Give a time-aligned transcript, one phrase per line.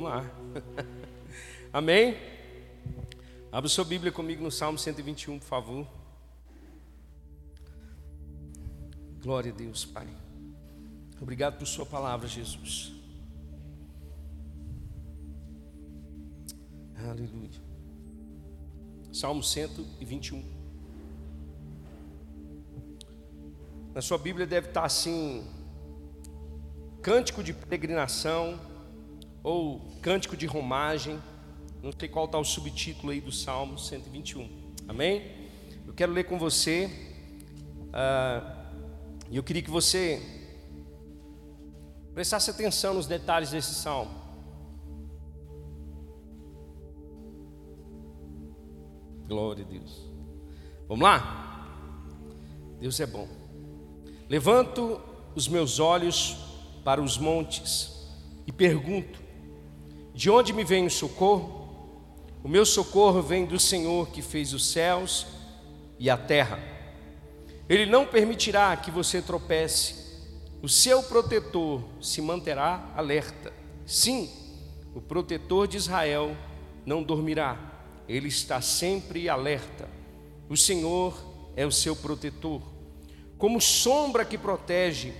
[0.00, 0.24] vamos lá.
[1.72, 2.16] Amém?
[3.52, 5.86] Abra sua Bíblia comigo no Salmo 121, por favor.
[9.20, 10.08] Glória a Deus, Pai.
[11.20, 12.92] Obrigado por Sua palavra, Jesus.
[16.96, 17.50] Aleluia.
[19.12, 20.42] Salmo 121.
[23.92, 25.44] Na sua Bíblia deve estar assim:
[27.02, 28.69] cântico de peregrinação
[29.42, 31.20] ou cântico de romagem.
[31.82, 34.48] Não sei qual está o subtítulo aí do Salmo 121.
[34.86, 35.22] Amém?
[35.86, 36.90] Eu quero ler com você.
[37.88, 38.60] Uh,
[39.30, 40.20] e eu queria que você
[42.12, 44.20] prestasse atenção nos detalhes desse salmo.
[49.26, 50.10] Glória a Deus.
[50.88, 51.50] Vamos lá?
[52.80, 53.28] Deus é bom.
[54.28, 55.00] Levanto
[55.34, 56.36] os meus olhos
[56.84, 58.08] para os montes
[58.46, 59.29] e pergunto:
[60.20, 61.66] de onde me vem o socorro?
[62.44, 65.26] O meu socorro vem do Senhor que fez os céus
[65.98, 66.62] e a terra.
[67.66, 69.94] Ele não permitirá que você tropece.
[70.60, 73.50] O seu protetor se manterá alerta.
[73.86, 74.28] Sim,
[74.94, 76.36] o protetor de Israel
[76.84, 77.56] não dormirá.
[78.06, 79.88] Ele está sempre alerta.
[80.50, 81.18] O Senhor
[81.56, 82.60] é o seu protetor.
[83.38, 85.14] Como sombra que protege,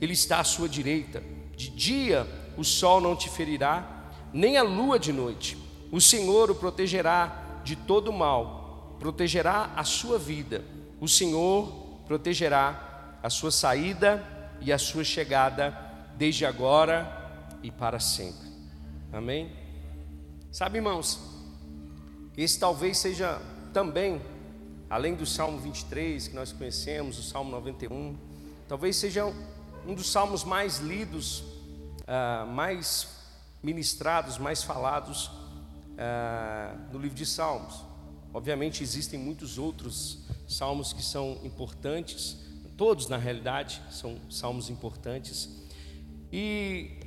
[0.00, 1.22] ele está à sua direita.
[1.54, 2.26] De dia
[2.56, 3.95] o sol não te ferirá,
[4.32, 5.56] nem a lua de noite.
[5.90, 10.64] O Senhor o protegerá de todo mal, protegerá a sua vida.
[11.00, 11.68] O Senhor
[12.06, 14.24] protegerá a sua saída
[14.60, 15.76] e a sua chegada,
[16.16, 18.48] desde agora e para sempre.
[19.12, 19.52] Amém?
[20.50, 21.20] Sabe, irmãos,
[22.36, 23.40] esse talvez seja
[23.72, 24.20] também,
[24.88, 28.16] além do Salmo 23 que nós conhecemos, o Salmo 91,
[28.68, 29.26] talvez seja
[29.86, 33.15] um dos salmos mais lidos, uh, mais
[33.66, 37.84] ministrados, mais falados uh, no livro de Salmos.
[38.32, 42.36] Obviamente existem muitos outros salmos que são importantes,
[42.76, 45.66] todos na realidade são salmos importantes.
[46.32, 47.00] E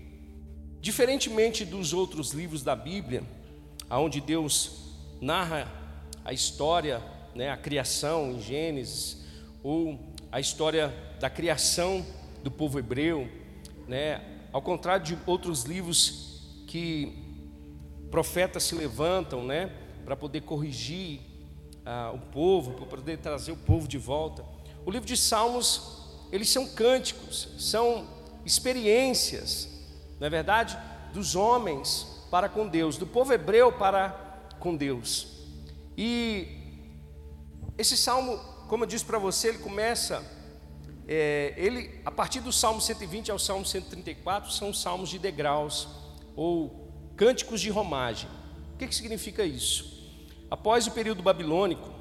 [0.81, 3.23] diferentemente dos outros livros da Bíblia,
[3.89, 5.65] aonde Deus narra
[6.25, 7.01] a história,
[7.33, 9.23] né, a criação em Gênesis,
[9.63, 12.05] ou a história da criação
[12.43, 13.29] do povo hebreu,
[13.87, 14.21] né,
[14.51, 16.28] ao contrário de outros livros
[16.69, 17.11] que
[18.11, 19.75] profetas se levantam, né,
[20.05, 21.19] para poder corrigir
[21.83, 24.45] ah, o povo, para poder trazer o povo de volta.
[24.85, 28.07] O livro de Salmos, eles são cânticos, são
[28.45, 29.67] experiências,
[30.19, 30.77] não é verdade?
[31.11, 34.09] Dos homens para com Deus, do povo hebreu para
[34.59, 35.39] com Deus.
[35.97, 36.55] E
[37.79, 40.23] esse salmo, como eu disse para você, ele começa,
[41.07, 45.98] é, ele a partir do Salmo 120 ao Salmo 134 são salmos de degraus
[46.39, 48.29] ou cânticos de romagem.
[48.73, 50.09] O que, que significa isso?
[50.49, 51.93] Após o período babilônico,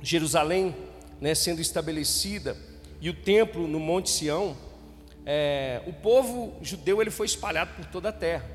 [0.00, 0.74] Jerusalém
[1.20, 2.56] né, sendo estabelecida
[3.02, 4.56] e o templo no Monte Sião,
[5.26, 8.48] é, o povo judeu ele foi espalhado por toda a terra,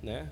[0.00, 0.30] né?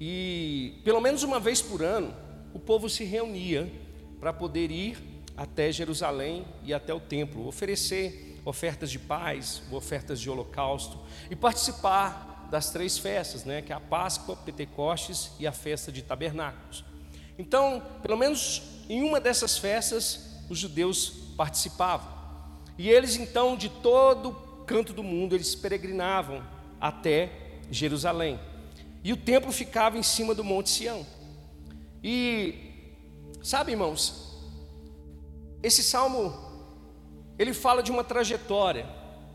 [0.00, 2.14] E pelo menos uma vez por ano
[2.54, 3.70] o povo se reunia
[4.18, 4.96] para poder ir
[5.36, 10.98] até Jerusalém e até o templo, oferecer ofertas de paz, ofertas de holocausto
[11.30, 16.02] e participar das três festas, né, que é a Páscoa, Pentecostes e a festa de
[16.02, 16.84] Tabernáculos.
[17.38, 22.12] Então, pelo menos em uma dessas festas, os judeus participavam.
[22.78, 24.32] E eles então, de todo
[24.66, 26.42] canto do mundo, eles peregrinavam
[26.80, 27.30] até
[27.70, 28.38] Jerusalém.
[29.02, 31.06] E o templo ficava em cima do Monte Sião.
[32.02, 32.72] E
[33.42, 34.38] sabe, irmãos,
[35.62, 36.32] esse salmo
[37.38, 38.86] ele fala de uma trajetória,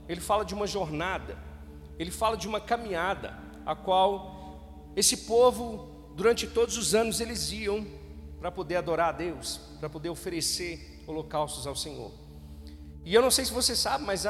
[0.08, 1.38] ele fala de uma jornada,
[2.00, 7.86] ele fala de uma caminhada a qual esse povo durante todos os anos eles iam
[8.40, 12.12] para poder adorar a Deus, para poder oferecer holocaustos ao Senhor.
[13.04, 14.26] E eu não sei se você sabe, mas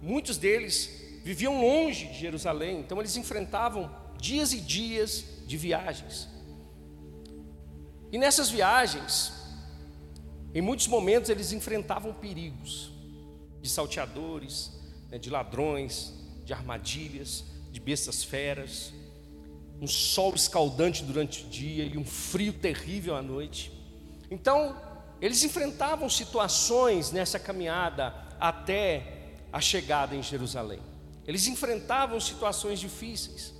[0.00, 6.28] muitos deles viviam longe de Jerusalém, então eles enfrentavam dias e dias de viagens.
[8.12, 9.32] E nessas viagens,
[10.54, 12.90] em muitos momentos eles enfrentavam perigos
[13.60, 14.72] de salteadores,
[15.10, 16.17] né, de ladrões,
[16.48, 18.92] de armadilhas, de bestas feras
[19.80, 23.70] um sol escaldante durante o dia e um frio terrível à noite.
[24.30, 24.76] Então,
[25.20, 30.80] eles enfrentavam situações nessa caminhada até a chegada em Jerusalém.
[31.26, 33.54] Eles enfrentavam situações difíceis,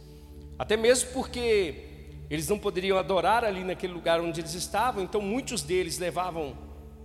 [0.58, 1.84] até mesmo porque
[2.28, 6.56] eles não poderiam adorar ali naquele lugar onde eles estavam, então muitos deles levavam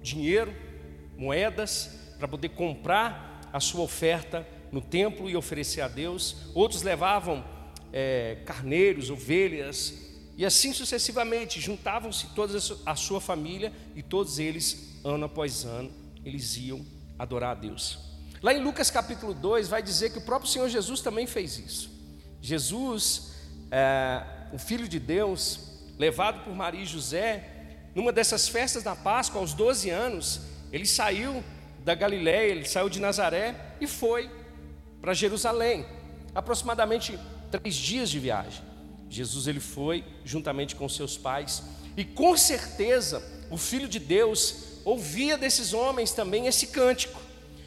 [0.01, 0.53] dinheiro,
[1.15, 7.45] moedas, para poder comprar a sua oferta no templo e oferecer a Deus, outros levavam
[7.93, 9.93] é, carneiros, ovelhas,
[10.35, 11.61] e assim sucessivamente.
[11.61, 15.91] Juntavam-se toda a sua família e todos eles, ano após ano,
[16.25, 16.83] eles iam
[17.19, 17.99] adorar a Deus.
[18.41, 21.91] Lá em Lucas capítulo 2 vai dizer que o próprio Senhor Jesus também fez isso.
[22.41, 23.31] Jesus,
[23.69, 25.59] é, o Filho de Deus,
[25.99, 30.41] levado por Maria e José, numa dessas festas da Páscoa, aos 12 anos,
[30.71, 31.43] ele saiu
[31.85, 34.29] da Galiléia, ele saiu de Nazaré e foi
[35.03, 35.85] para Jerusalém,
[36.33, 37.19] aproximadamente
[37.51, 38.63] três dias de viagem.
[39.09, 41.61] Jesus ele foi juntamente com seus pais
[41.97, 43.21] e com certeza
[43.51, 47.19] o Filho de Deus ouvia desses homens também esse cântico.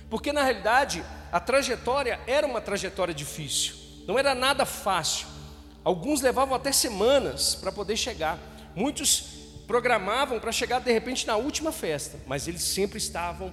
[0.09, 3.75] Porque na realidade a trajetória era uma trajetória difícil,
[4.07, 5.27] não era nada fácil.
[5.85, 8.39] Alguns levavam até semanas para poder chegar.
[8.75, 9.25] Muitos
[9.67, 13.53] programavam para chegar de repente na última festa, mas eles sempre estavam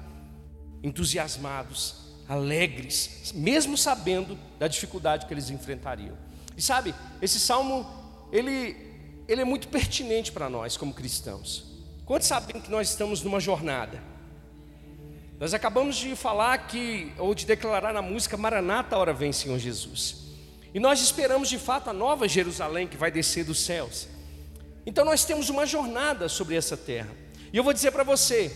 [0.81, 6.18] entusiasmados, alegres, mesmo sabendo da dificuldade que eles enfrentariam.
[6.56, 7.86] E sabe, esse salmo
[8.31, 8.94] ele
[9.28, 11.66] ele é muito pertinente para nós como cristãos.
[12.06, 14.02] Quantos sabem que nós estamos numa jornada?
[15.40, 19.58] Nós acabamos de falar que, ou de declarar na música Maranata, a hora vem Senhor
[19.58, 20.24] Jesus.
[20.74, 24.08] E nós esperamos de fato a nova Jerusalém que vai descer dos céus.
[24.86, 27.10] Então nós temos uma jornada sobre essa terra.
[27.52, 28.56] E eu vou dizer para você,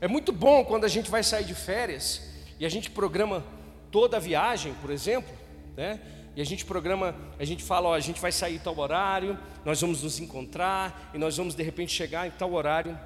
[0.00, 2.22] é muito bom quando a gente vai sair de férias
[2.58, 3.44] e a gente programa
[3.90, 5.32] toda a viagem, por exemplo,
[5.76, 6.00] né?
[6.36, 9.80] E a gente programa, a gente fala, ó, a gente vai sair tal horário, nós
[9.80, 12.96] vamos nos encontrar e nós vamos de repente chegar em tal horário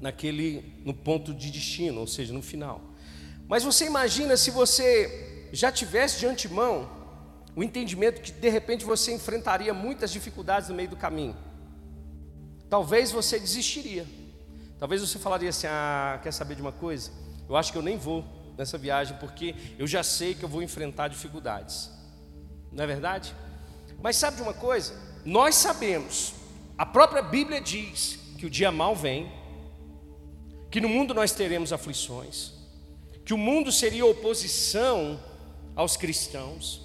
[0.00, 2.80] naquele no ponto de destino, ou seja, no final.
[3.48, 6.88] Mas você imagina se você já tivesse de antemão
[7.56, 11.36] o entendimento que de repente você enfrentaria muitas dificuldades no meio do caminho.
[12.70, 14.06] Talvez você desistiria.
[14.78, 17.10] Talvez você falaria assim: "Ah, quer saber de uma coisa?
[17.48, 20.62] Eu acho que eu nem vou nessa viagem porque eu já sei que eu vou
[20.62, 21.90] enfrentar dificuldades".
[22.70, 23.34] Não é verdade?
[24.02, 24.94] Mas sabe de uma coisa?
[25.24, 26.34] Nós sabemos.
[26.76, 29.32] A própria Bíblia diz que o dia mal vem
[30.70, 32.52] que no mundo nós teremos aflições,
[33.24, 35.18] que o mundo seria oposição
[35.74, 36.82] aos cristãos,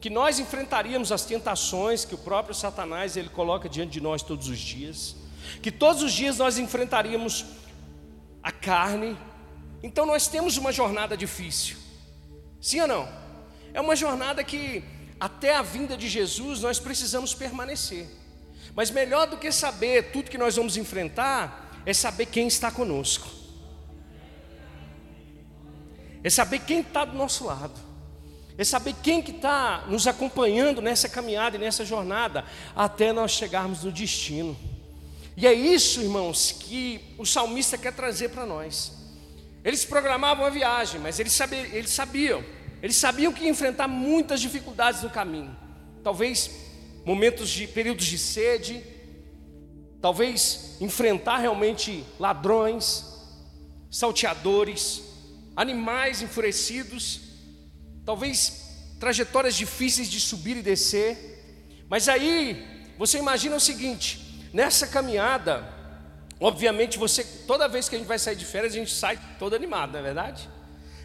[0.00, 4.48] que nós enfrentaríamos as tentações que o próprio Satanás ele coloca diante de nós todos
[4.48, 5.16] os dias,
[5.62, 7.46] que todos os dias nós enfrentaríamos
[8.42, 9.16] a carne.
[9.82, 11.76] Então nós temos uma jornada difícil.
[12.60, 13.08] Sim ou não?
[13.72, 14.84] É uma jornada que
[15.18, 18.06] até a vinda de Jesus nós precisamos permanecer.
[18.74, 23.28] Mas melhor do que saber tudo que nós vamos enfrentar, é saber quem está conosco,
[26.22, 27.78] é saber quem está do nosso lado,
[28.56, 32.44] é saber quem que está nos acompanhando nessa caminhada e nessa jornada
[32.76, 34.56] até nós chegarmos no destino.
[35.36, 38.99] E é isso, irmãos, que o salmista quer trazer para nós.
[39.64, 42.44] Eles programavam a viagem, mas eles sabiam, eles sabiam,
[42.82, 45.54] eles sabiam que ia enfrentar muitas dificuldades no caminho.
[46.02, 46.50] Talvez
[47.04, 48.82] momentos de períodos de sede,
[50.00, 53.04] talvez enfrentar realmente ladrões,
[53.90, 55.02] salteadores,
[55.54, 57.20] animais enfurecidos,
[58.04, 61.84] talvez trajetórias difíceis de subir e descer.
[61.88, 65.79] Mas aí você imagina o seguinte: nessa caminhada,
[66.40, 69.54] obviamente você, toda vez que a gente vai sair de férias, a gente sai todo
[69.54, 70.48] animado, não é verdade?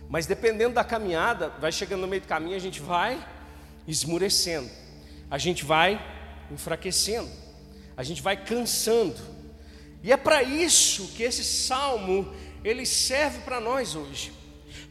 [0.10, 3.24] Mas dependendo da caminhada, vai chegando no meio do caminho, a gente vai
[3.88, 4.70] esmurecendo,
[5.30, 6.02] a gente vai
[6.50, 7.46] enfraquecendo
[7.98, 9.16] a gente vai cansando.
[10.04, 12.34] E é para isso que esse salmo
[12.64, 14.34] ele serve para nós hoje.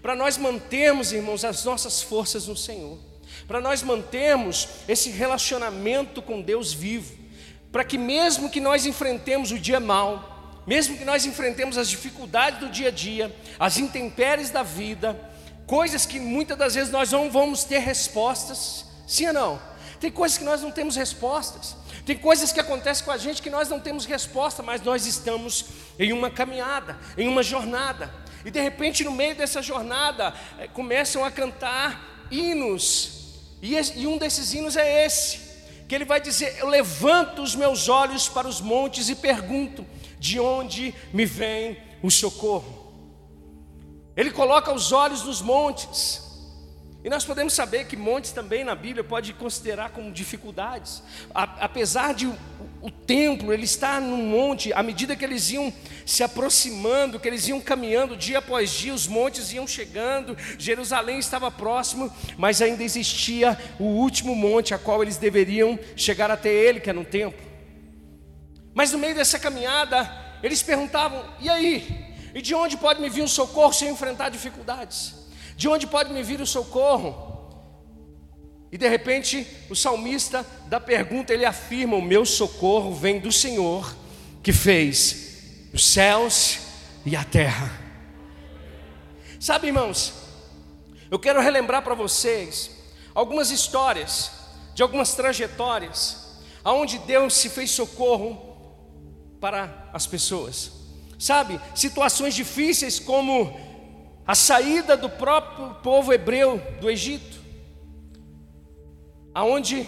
[0.01, 2.99] Para nós mantermos, irmãos, as nossas forças no Senhor.
[3.47, 7.15] Para nós mantermos esse relacionamento com Deus vivo.
[7.71, 10.34] Para que mesmo que nós enfrentemos o dia mal,
[10.67, 15.19] mesmo que nós enfrentemos as dificuldades do dia a dia, as intempéries da vida,
[15.67, 19.75] coisas que muitas das vezes nós não vamos ter respostas, sim ou não?
[20.01, 21.77] Tem coisas que nós não temos respostas.
[22.05, 25.65] Tem coisas que acontecem com a gente que nós não temos resposta, mas nós estamos
[25.99, 28.13] em uma caminhada, em uma jornada.
[28.45, 33.13] E de repente, no meio dessa jornada, é, começam a cantar hinos.
[33.63, 35.41] E um desses hinos é esse,
[35.89, 39.87] que ele vai dizer: Eu levanto os meus olhos para os montes e pergunto:
[40.25, 42.83] de onde me vem o socorro?
[44.17, 46.23] Ele coloca os olhos nos montes.
[47.05, 51.03] E nós podemos saber que montes também na Bíblia pode considerar como dificuldades.
[51.35, 52.35] A, apesar de o,
[52.81, 55.71] o, templo ele estar no monte, à medida que eles iam
[56.07, 61.51] se aproximando, que eles iam caminhando dia após dia, os montes iam chegando, Jerusalém estava
[61.51, 66.89] próximo, mas ainda existia o último monte a qual eles deveriam chegar até ele, que
[66.89, 67.54] era no templo.
[68.75, 70.11] Mas no meio dessa caminhada,
[70.43, 72.15] eles perguntavam: "E aí?
[72.35, 75.15] E de onde pode me vir um socorro sem enfrentar dificuldades?"
[75.57, 77.33] De onde pode me vir o socorro?
[78.73, 83.95] E de repente, o salmista da pergunta, ele afirma: O meu socorro vem do Senhor,
[84.43, 86.59] que fez os céus
[87.07, 87.71] e a terra.
[89.39, 90.13] Sabe, irmãos,
[91.11, 92.71] eu quero relembrar para vocês
[93.15, 94.33] algumas histórias,
[94.75, 98.44] de algumas trajetórias, aonde Deus se fez socorro
[99.45, 100.73] para as pessoas.
[101.19, 103.55] Sabe, situações difíceis como
[104.27, 107.37] a saída do próprio povo hebreu do Egito,
[109.35, 109.87] aonde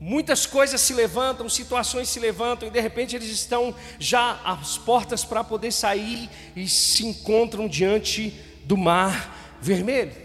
[0.00, 5.22] muitas coisas se levantam, situações se levantam e de repente eles estão já às portas
[5.22, 8.30] para poder sair e se encontram diante
[8.64, 10.16] do mar vermelho.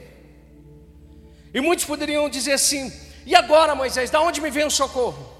[1.54, 2.90] E muitos poderiam dizer assim:
[3.26, 5.31] "E agora, Moisés, da onde me vem o socorro?"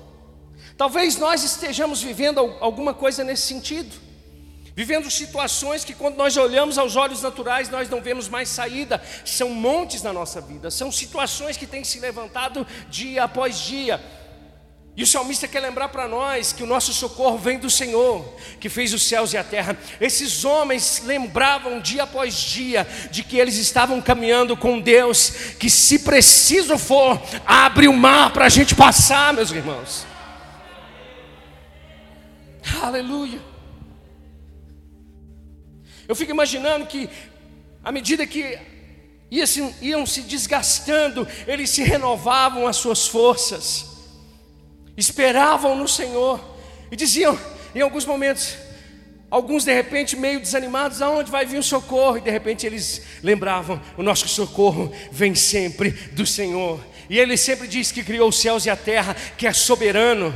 [0.82, 3.96] Talvez nós estejamos vivendo alguma coisa nesse sentido
[4.76, 9.50] vivendo situações que, quando nós olhamos aos olhos naturais, nós não vemos mais saída, são
[9.50, 14.02] montes na nossa vida, são situações que têm se levantado dia após dia.
[14.98, 18.26] E o salmista quer lembrar para nós que o nosso socorro vem do Senhor,
[18.60, 19.78] que fez os céus e a terra.
[20.00, 26.00] Esses homens lembravam dia após dia de que eles estavam caminhando com Deus, que se
[26.00, 30.10] preciso for, abre o mar para a gente passar, meus irmãos.
[32.82, 33.40] Aleluia.
[36.08, 37.10] Eu fico imaginando que,
[37.84, 38.60] à medida que
[39.82, 43.86] iam se desgastando, eles se renovavam as suas forças,
[44.98, 46.40] esperavam no Senhor
[46.92, 47.40] e diziam,
[47.74, 48.58] em alguns momentos,
[49.30, 52.18] alguns de repente meio desanimados, aonde vai vir o socorro?
[52.18, 56.80] E de repente eles lembravam: o nosso socorro vem sempre do Senhor.
[57.10, 60.34] E Ele sempre diz que criou os céus e a terra, que é soberano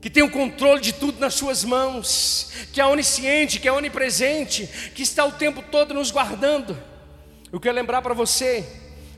[0.00, 4.66] que tem o controle de tudo nas suas mãos, que é onisciente, que é onipresente,
[4.94, 6.76] que está o tempo todo nos guardando.
[7.52, 8.64] Eu quero lembrar para você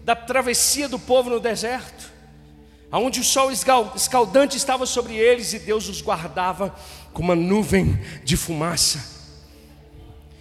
[0.04, 2.10] da travessia do povo no deserto,
[2.90, 6.74] aonde o sol escaldante estava sobre eles e Deus os guardava
[7.12, 9.12] com uma nuvem de fumaça.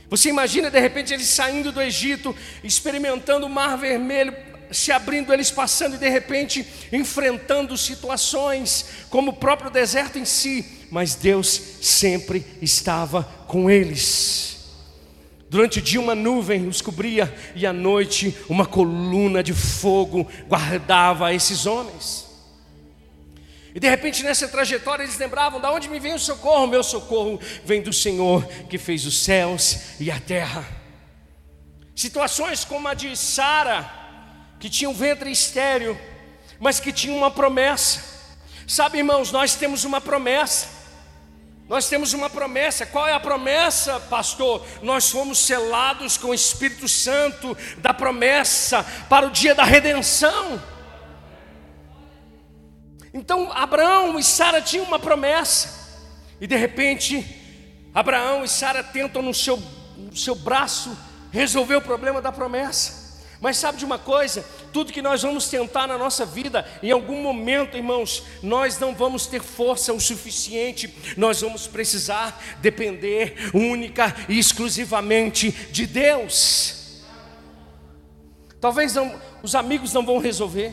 [0.09, 4.35] Você imagina de repente eles saindo do Egito, experimentando o mar vermelho,
[4.71, 10.65] se abrindo, eles passando e de repente enfrentando situações, como o próprio deserto em si,
[10.89, 14.51] mas Deus sempre estava com eles.
[15.49, 21.33] Durante o dia uma nuvem os cobria e à noite uma coluna de fogo guardava
[21.33, 22.25] esses homens.
[23.75, 26.67] E de repente nessa trajetória eles lembravam: da onde me vem o socorro?
[26.67, 30.65] Meu socorro vem do Senhor que fez os céus e a terra.
[31.95, 34.00] Situações como a de Sara,
[34.61, 35.99] que tinha um ventre estéreo,
[36.59, 37.99] mas que tinha uma promessa.
[38.67, 40.67] Sabe, irmãos, nós temos uma promessa.
[41.67, 42.85] Nós temos uma promessa.
[42.85, 44.63] Qual é a promessa, pastor?
[44.83, 50.61] Nós fomos selados com o Espírito Santo da promessa para o dia da redenção.
[53.11, 56.05] Então, Abraão e Sara tinham uma promessa.
[56.39, 57.25] E de repente,
[57.95, 59.57] Abraão e Sara tentam no seu,
[59.97, 60.95] no seu braço
[61.31, 63.00] resolver o problema da promessa.
[63.41, 64.45] Mas sabe de uma coisa?
[64.71, 69.25] Tudo que nós vamos tentar na nossa vida, em algum momento, irmãos, nós não vamos
[69.25, 77.01] ter força o suficiente, nós vamos precisar depender única e exclusivamente de Deus.
[78.61, 80.71] Talvez não, os amigos não vão resolver,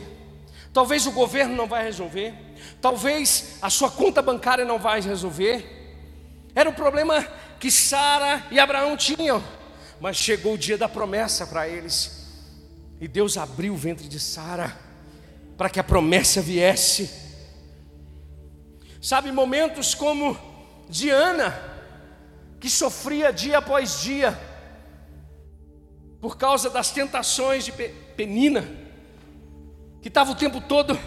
[0.71, 2.35] talvez o governo não vai resolver,
[2.79, 6.05] talvez a sua conta bancária não vai resolver.
[6.53, 7.27] Era o problema
[7.59, 9.43] que Sara e Abraão tinham,
[9.99, 12.18] mas chegou o dia da promessa para eles.
[12.99, 14.77] E Deus abriu o ventre de Sara
[15.57, 17.09] para que a promessa viesse.
[19.01, 20.37] Sabe, momentos como
[20.89, 21.57] Diana,
[22.59, 24.37] que sofria dia após dia,
[26.19, 28.67] por causa das tentações de Penina,
[30.01, 30.99] que estava o tempo todo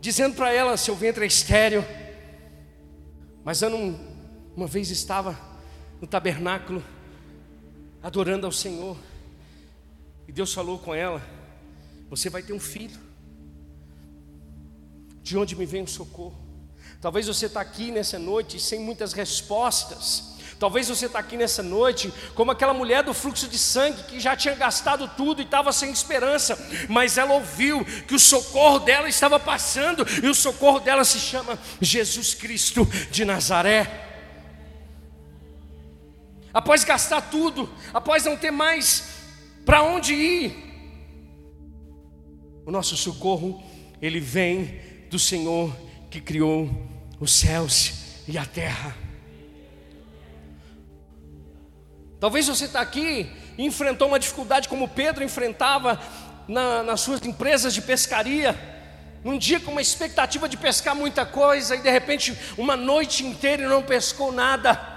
[0.00, 1.84] dizendo para ela: seu ventre é estéreo.
[3.42, 3.98] Mas eu não,
[4.54, 5.38] uma vez estava
[6.00, 6.82] no tabernáculo,
[8.02, 8.96] adorando ao Senhor.
[10.26, 11.22] E Deus falou com ela:
[12.10, 12.98] Você vai ter um filho.
[15.22, 16.38] De onde me vem o socorro?
[17.00, 20.34] Talvez você está aqui nessa noite sem muitas respostas.
[20.58, 24.36] Talvez você está aqui nessa noite como aquela mulher do fluxo de sangue que já
[24.36, 26.56] tinha gastado tudo e estava sem esperança,
[26.88, 31.58] mas ela ouviu que o socorro dela estava passando e o socorro dela se chama
[31.80, 34.12] Jesus Cristo de Nazaré.
[36.52, 39.13] Após gastar tudo, após não ter mais
[39.64, 40.64] para onde ir?
[42.66, 43.62] O nosso socorro,
[44.00, 44.80] ele vem
[45.10, 45.74] do Senhor
[46.10, 46.70] que criou
[47.20, 48.96] os céus e a terra.
[52.20, 56.00] Talvez você está aqui e enfrentou uma dificuldade como Pedro enfrentava
[56.48, 58.58] na, nas suas empresas de pescaria,
[59.24, 63.62] um dia com uma expectativa de pescar muita coisa, e de repente uma noite inteira
[63.62, 64.93] e não pescou nada.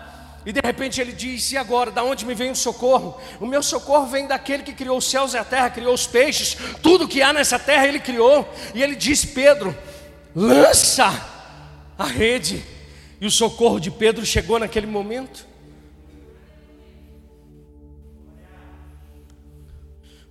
[0.48, 3.20] E de repente ele diz: E agora, da onde me vem o socorro?
[3.38, 6.56] O meu socorro vem daquele que criou os céus e a terra, criou os peixes,
[6.82, 8.48] tudo que há nessa terra ele criou.
[8.74, 9.78] E ele diz: Pedro,
[10.34, 11.12] lança
[11.98, 12.64] a rede.
[13.20, 15.46] E o socorro de Pedro chegou naquele momento.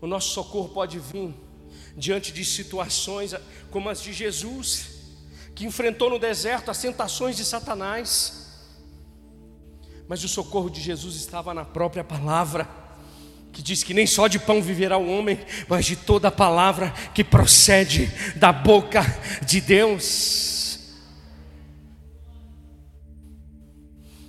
[0.01, 1.35] O nosso socorro pode vir
[1.95, 3.35] diante de situações
[3.71, 4.87] como as de Jesus,
[5.55, 8.46] que enfrentou no deserto as tentações de Satanás.
[10.09, 12.69] Mas o socorro de Jesus estava na própria palavra,
[13.53, 16.93] que diz que nem só de pão viverá o homem, mas de toda a palavra
[17.15, 19.03] que procede da boca
[19.45, 20.56] de Deus.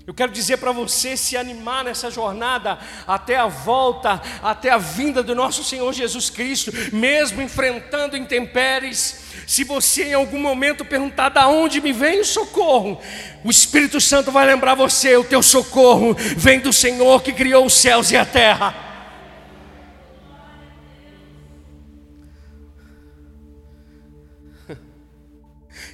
[0.07, 5.21] Eu quero dizer para você se animar nessa jornada até a volta, até a vinda
[5.21, 9.19] do nosso Senhor Jesus Cristo, mesmo enfrentando intempéries.
[9.45, 13.01] Se você em algum momento perguntar da onde me vem o socorro,
[13.43, 17.73] o Espírito Santo vai lembrar você: o teu socorro vem do Senhor que criou os
[17.73, 18.86] céus e a terra.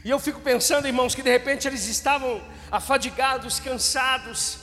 [0.04, 4.58] E eu fico pensando, irmãos, que de repente eles estavam afadigados, cansados,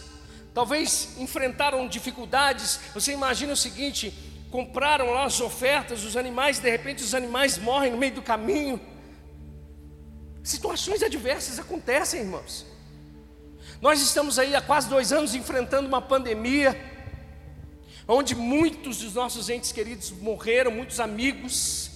[0.53, 2.79] talvez enfrentaram dificuldades.
[2.93, 4.13] Você imagina o seguinte:
[4.51, 8.79] compraram lá as ofertas, os animais, de repente os animais morrem no meio do caminho.
[10.43, 12.67] Situações adversas acontecem, irmãos.
[13.81, 16.79] Nós estamos aí há quase dois anos enfrentando uma pandemia,
[18.07, 21.90] onde muitos dos nossos entes queridos morreram, muitos amigos.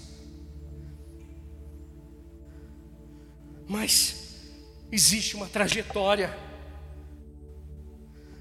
[3.68, 4.24] Mas
[4.90, 6.36] existe uma trajetória,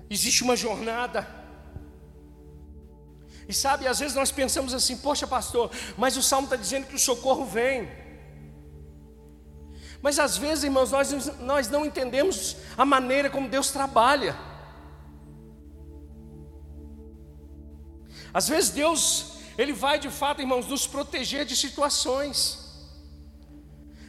[0.09, 1.27] existe uma jornada.
[3.47, 6.95] E sabe, às vezes nós pensamos assim, poxa pastor, mas o salmo está dizendo que
[6.95, 7.89] o socorro vem.
[10.01, 14.37] Mas às vezes, irmãos, nós, nós não entendemos a maneira como Deus trabalha.
[18.33, 22.62] Às vezes Deus, Ele vai de fato, irmãos, nos proteger de situações.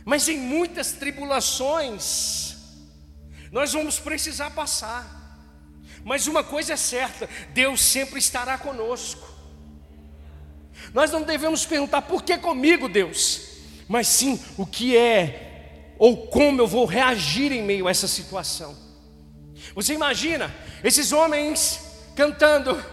[0.04, 2.56] Mas em muitas tribulações,
[3.50, 5.24] nós vamos precisar passar.
[6.04, 9.32] Mas uma coisa é certa: Deus sempre estará conosco.
[10.92, 13.40] Nós não devemos perguntar por que comigo, Deus,
[13.88, 18.76] mas sim o que é ou como eu vou reagir em meio a essa situação.
[19.74, 21.80] Você imagina esses homens
[22.14, 22.84] cantando,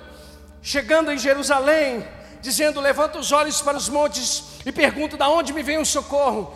[0.61, 2.07] chegando em Jerusalém,
[2.41, 6.55] dizendo: Levanta os olhos para os montes e pergunta: Da onde me vem o socorro?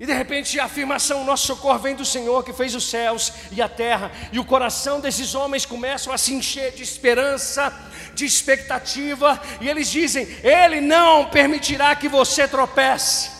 [0.00, 3.60] E de repente a afirmação: nosso socorro vem do Senhor que fez os céus e
[3.60, 4.12] a terra.
[4.32, 7.72] E o coração desses homens começam a se encher de esperança,
[8.14, 13.36] de expectativa, e eles dizem: Ele não permitirá que você tropece.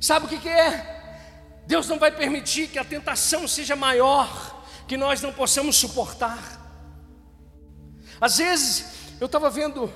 [0.00, 0.98] Sabe o que, que é?
[1.66, 6.58] Deus não vai permitir que a tentação seja maior, que nós não possamos suportar.
[8.20, 8.86] Às vezes,
[9.20, 9.92] eu estava vendo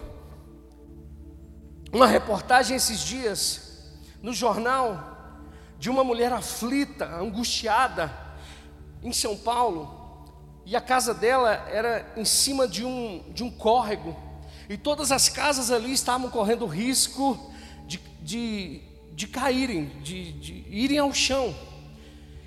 [1.94, 3.60] uma reportagem esses dias
[4.20, 5.12] no jornal
[5.78, 8.12] de uma mulher aflita, angustiada
[9.00, 10.02] em São Paulo,
[10.66, 14.16] e a casa dela era em cima de um, de um córrego,
[14.68, 17.52] e todas as casas ali estavam correndo risco
[17.86, 18.80] de, de,
[19.12, 21.54] de caírem, de, de irem ao chão.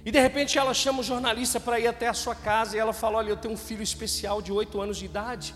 [0.03, 2.93] E de repente ela chama o jornalista para ir até a sua casa e ela
[2.93, 5.53] fala: Olha, eu tenho um filho especial de oito anos de idade.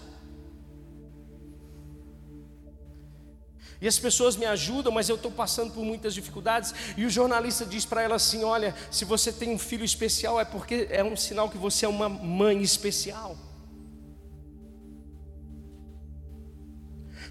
[3.81, 6.71] E as pessoas me ajudam, mas eu estou passando por muitas dificuldades.
[6.95, 10.45] E o jornalista diz para ela assim: Olha, se você tem um filho especial, é
[10.45, 13.35] porque é um sinal que você é uma mãe especial.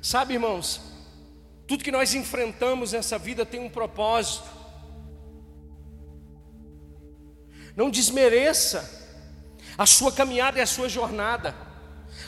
[0.03, 0.81] Sabe, irmãos,
[1.69, 4.49] tudo que nós enfrentamos nessa vida tem um propósito.
[7.77, 8.99] Não desmereça
[9.79, 11.55] a sua caminhada e a sua jornada.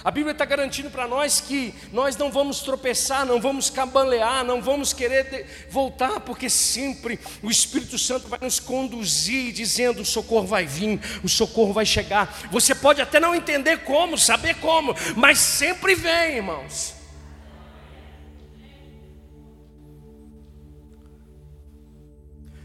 [0.04, 4.60] A Bíblia está garantindo para nós que nós não vamos tropeçar, não vamos cambalear, não
[4.60, 10.66] vamos querer voltar, porque sempre o Espírito Santo vai nos conduzir, dizendo: o socorro vai
[10.66, 12.48] vir, o socorro vai chegar.
[12.50, 16.94] Você pode até não entender como, saber como, mas sempre vem, irmãos.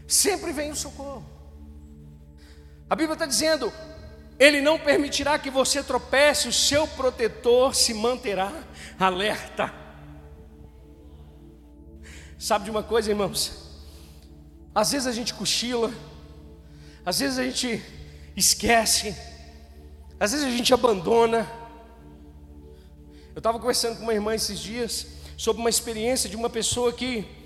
[0.08, 1.24] Sempre vem o socorro.
[2.90, 3.72] A Bíblia está dizendo:
[4.38, 8.52] ele não permitirá que você tropece, o seu protetor se manterá
[8.98, 9.74] alerta.
[12.38, 13.68] Sabe de uma coisa, irmãos?
[14.72, 15.92] Às vezes a gente cochila,
[17.04, 17.82] às vezes a gente
[18.36, 19.16] esquece,
[20.20, 21.50] às vezes a gente abandona.
[23.34, 27.37] Eu estava conversando com uma irmã esses dias sobre uma experiência de uma pessoa que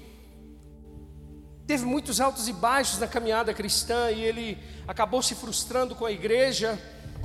[1.67, 6.13] teve muitos altos e baixos na caminhada cristã e ele acabou se frustrando com a
[6.13, 6.79] igreja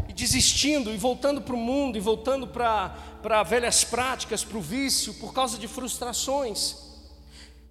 [0.08, 5.14] e desistindo e voltando para o mundo e voltando para velhas práticas, para o vício,
[5.16, 6.76] por causa de frustrações.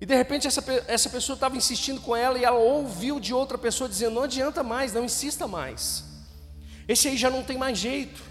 [0.00, 3.56] E de repente essa, essa pessoa estava insistindo com ela e ela ouviu de outra
[3.56, 6.04] pessoa dizendo: Não adianta mais, não insista mais.
[6.86, 8.22] Esse aí já não tem mais jeito.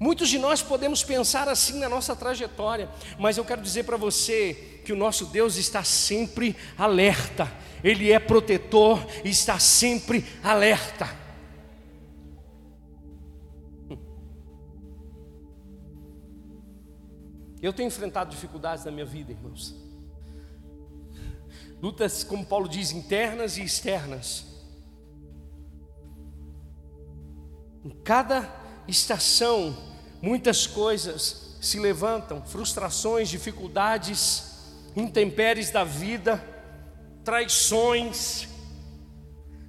[0.00, 4.71] Muitos de nós podemos pensar assim na nossa trajetória, mas eu quero dizer para você
[4.84, 7.50] que o nosso Deus está sempre alerta,
[7.82, 11.22] Ele é protetor e está sempre alerta.
[17.62, 19.76] Eu tenho enfrentado dificuldades na minha vida, irmãos.
[21.80, 24.44] Lutas, como Paulo diz, internas e externas.
[27.84, 28.52] Em cada
[28.88, 29.76] estação,
[30.20, 34.51] muitas coisas se levantam, frustrações, dificuldades,
[34.96, 36.42] intempéries da vida,
[37.24, 38.48] traições,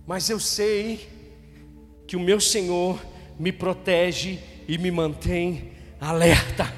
[0.06, 1.10] mas eu sei
[2.08, 3.00] que o meu Senhor
[3.40, 6.72] me protege e me mantém alerta.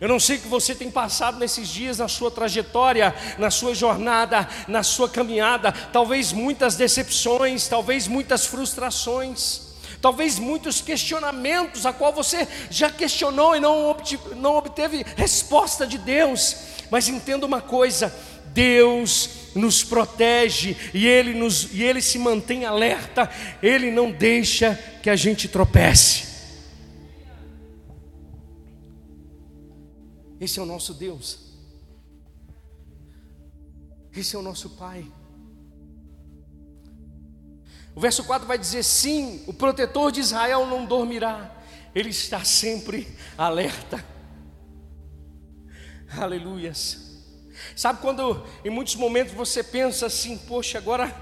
[0.00, 3.74] Eu não sei o que você tem passado nesses dias na sua trajetória, na sua
[3.74, 12.12] jornada, na sua caminhada, talvez muitas decepções, talvez muitas frustrações talvez muitos questionamentos a qual
[12.12, 16.56] você já questionou e não obteve, não obteve resposta de Deus.
[16.90, 18.14] Mas entenda uma coisa:
[18.46, 23.28] Deus nos protege e ele, nos, e ele se mantém alerta,
[23.62, 26.36] Ele não deixa que a gente tropece.
[30.38, 31.38] Esse é o nosso Deus,
[34.14, 35.04] esse é o nosso Pai.
[37.96, 41.50] O verso 4 vai dizer: sim, o protetor de Israel não dormirá,
[41.94, 44.04] ele está sempre alerta.
[46.18, 47.24] Aleluias.
[47.74, 51.14] Sabe quando em muitos momentos você pensa assim, poxa, agora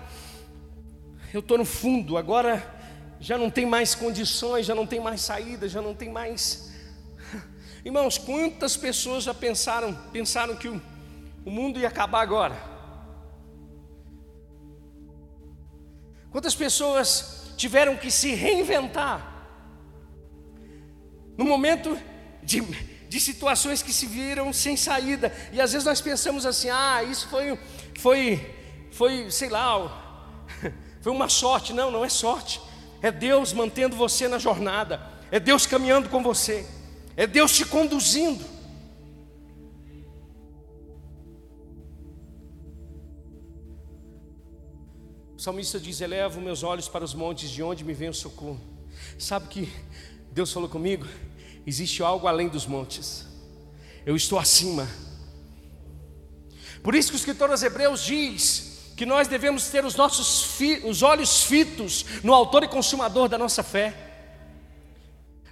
[1.32, 2.74] eu estou no fundo, agora
[3.20, 6.72] já não tem mais condições, já não tem mais saída, já não tem mais.
[7.84, 10.82] Irmãos, quantas pessoas já pensaram, pensaram que o,
[11.44, 12.73] o mundo ia acabar agora?
[16.34, 19.24] Quantas pessoas tiveram que se reinventar
[21.38, 21.96] no momento
[22.42, 22.60] de,
[23.08, 27.28] de situações que se viram sem saída, e às vezes nós pensamos assim: ah, isso
[27.28, 27.56] foi,
[28.00, 28.56] foi,
[28.90, 30.44] foi, sei lá,
[31.00, 31.72] foi uma sorte.
[31.72, 32.60] Não, não é sorte,
[33.00, 36.66] é Deus mantendo você na jornada, é Deus caminhando com você,
[37.16, 38.44] é Deus te conduzindo.
[45.44, 48.58] Salmista diz: Elevo meus olhos para os montes, de onde me vem o socorro.
[49.18, 49.72] Sabe que
[50.32, 51.06] Deus falou comigo?
[51.66, 53.26] Existe algo além dos montes,
[54.06, 54.88] eu estou acima.
[56.82, 60.80] Por isso que o escritor aos Hebreus diz que nós devemos ter os nossos fi,
[60.82, 63.94] os olhos fitos no autor e consumador da nossa fé.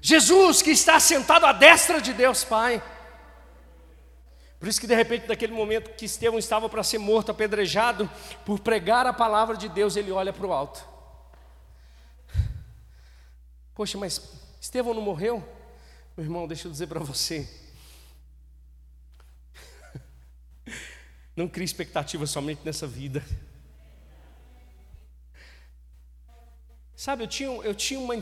[0.00, 2.82] Jesus que está sentado à destra de Deus Pai.
[4.62, 8.08] Por isso que de repente, naquele momento que Estevão estava para ser morto, apedrejado,
[8.46, 10.86] por pregar a palavra de Deus, ele olha para o alto.
[13.74, 14.22] Poxa, mas
[14.60, 15.42] Estevão não morreu?
[16.16, 17.50] Meu irmão, deixa eu dizer para você.
[21.34, 23.20] Não crie expectativa somente nessa vida.
[26.94, 28.14] Sabe, eu tinha, eu tinha, uma,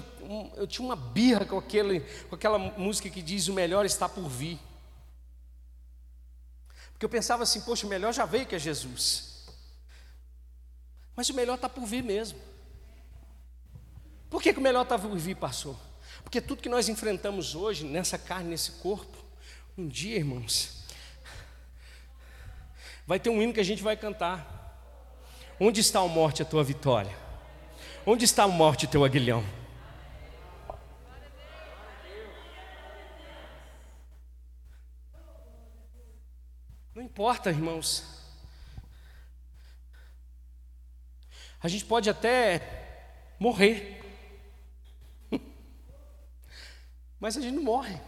[0.57, 2.01] eu tinha uma birra com, aquele,
[2.31, 4.59] com aquela música que diz: O melhor está por vir.
[7.01, 9.47] Porque eu pensava assim, poxa, o melhor já veio que é Jesus.
[11.17, 12.39] Mas o melhor está por vir mesmo.
[14.29, 15.75] Por que, que o melhor está por vir, pastor?
[16.23, 19.17] Porque tudo que nós enfrentamos hoje, nessa carne, nesse corpo,
[19.79, 20.85] um dia, irmãos,
[23.07, 24.77] vai ter um hino que a gente vai cantar.
[25.59, 27.17] Onde está a morte, a tua vitória?
[28.05, 29.43] Onde está a morte, teu aguilhão?
[37.11, 38.05] Importa, irmãos.
[41.61, 44.01] A gente pode até morrer,
[47.19, 48.01] mas a gente não morre.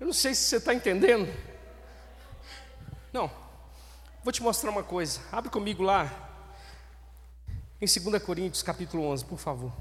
[0.00, 1.32] Eu não sei se você está entendendo.
[3.12, 3.30] Não,
[4.24, 5.20] vou te mostrar uma coisa.
[5.30, 6.10] Abre comigo lá,
[7.80, 9.72] em 2 Coríntios, capítulo 11, por favor.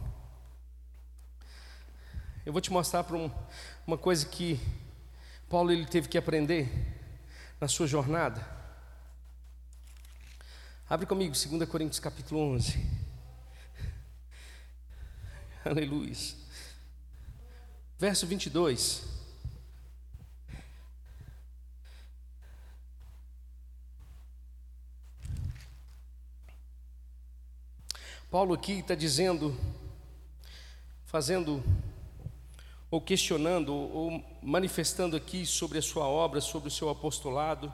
[2.46, 3.32] Eu vou te mostrar para um,
[3.88, 4.60] uma coisa que
[5.50, 6.95] Paulo ele teve que aprender
[7.60, 8.46] na sua jornada?
[10.90, 12.80] Abre comigo, 2 Coríntios capítulo 11.
[15.66, 16.14] Aleluia.
[17.98, 19.04] verso 22.
[28.30, 29.58] Paulo aqui está dizendo,
[31.06, 31.64] fazendo,
[32.96, 37.72] ou questionando, ou manifestando aqui sobre a sua obra, sobre o seu apostolado,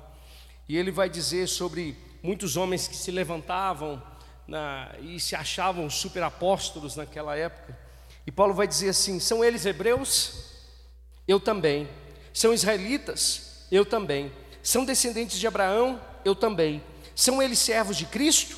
[0.67, 4.01] e ele vai dizer sobre muitos homens que se levantavam
[4.47, 7.77] na, e se achavam superapóstolos naquela época.
[8.25, 10.55] E Paulo vai dizer assim: são eles hebreus?
[11.27, 11.87] Eu também.
[12.33, 13.67] São israelitas?
[13.71, 14.31] Eu também.
[14.63, 16.01] São descendentes de Abraão?
[16.25, 16.81] Eu também.
[17.13, 18.57] São eles servos de Cristo?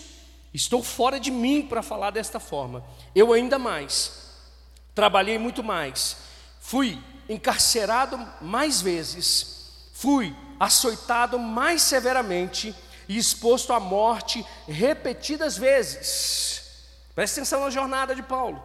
[0.53, 2.85] Estou fora de mim para falar desta forma.
[3.13, 4.31] Eu ainda mais.
[4.95, 6.22] Trabalhei muito mais.
[6.63, 6.97] Fui
[7.27, 9.67] encarcerado mais vezes.
[9.93, 12.73] Fui açoitado mais severamente
[13.07, 16.61] e exposto à morte repetidas vezes.
[17.13, 18.63] Preste atenção na jornada de Paulo.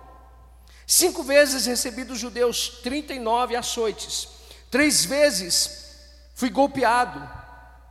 [0.87, 4.29] Cinco vezes recebi dos judeus 39 açoites.
[4.71, 5.97] Três vezes
[6.37, 7.29] fui golpeado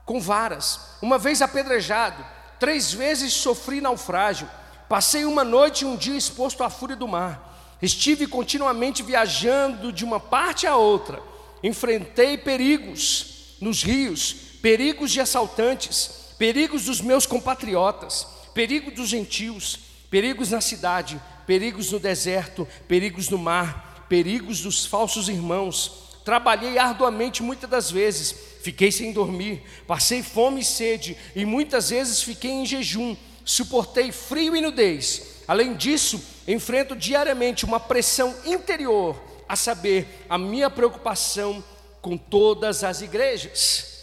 [0.05, 0.79] com varas.
[1.01, 2.25] Uma vez apedrejado.
[2.61, 4.49] Três vezes sofri naufrágio.
[4.87, 7.46] Passei uma noite e um dia exposto à fúria do mar.
[7.81, 11.21] Estive continuamente viajando de uma parte a outra.
[11.63, 20.51] Enfrentei perigos nos rios, perigos de assaltantes, perigos dos meus compatriotas, perigos dos gentios, perigos
[20.51, 26.07] na cidade, perigos no deserto, perigos no mar, perigos dos falsos irmãos.
[26.25, 32.21] Trabalhei arduamente muitas das vezes, fiquei sem dormir, passei fome e sede, e muitas vezes
[32.21, 35.37] fiquei em jejum, suportei frio e nudez.
[35.47, 41.63] Além disso, enfrento diariamente uma pressão interior, a saber, a minha preocupação
[42.01, 43.97] com todas as igrejas.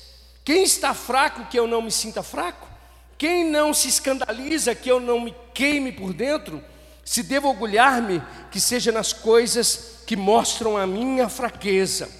[0.44, 2.68] Quem está fraco que eu não me sinta fraco?
[3.16, 6.62] Quem não se escandaliza que eu não me queime por dentro?
[7.04, 12.10] Se devo orgulhar-me, que seja nas coisas que mostram a minha fraqueza.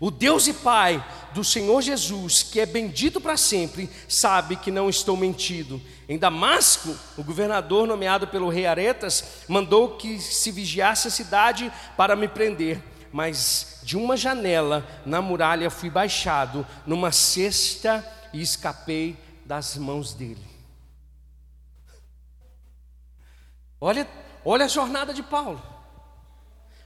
[0.00, 4.88] O Deus e Pai do Senhor Jesus, que é bendito para sempre, sabe que não
[4.88, 5.80] estou mentido.
[6.08, 12.14] Em Damasco, o governador nomeado pelo rei Aretas mandou que se vigiasse a cidade para
[12.14, 19.76] me prender, mas de uma janela na muralha fui baixado numa cesta e escapei das
[19.76, 20.52] mãos dele.
[23.80, 24.08] Olha,
[24.44, 25.60] olha a jornada de Paulo.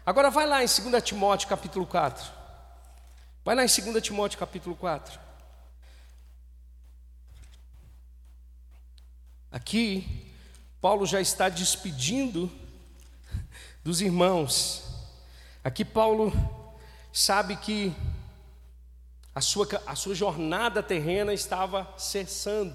[0.05, 2.36] Agora vai lá em 2 Timóteo capítulo 4.
[3.47, 5.21] Vai lá em 2 Timóteo capítulo 4.
[9.53, 10.35] Aqui,
[10.81, 12.51] Paulo já está despedindo
[13.85, 14.83] dos irmãos.
[15.63, 16.33] Aqui, Paulo
[17.13, 17.95] sabe que
[19.33, 22.75] a sua, a sua jornada terrena estava cessando.